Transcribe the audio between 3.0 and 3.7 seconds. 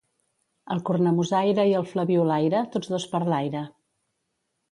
per l'aire.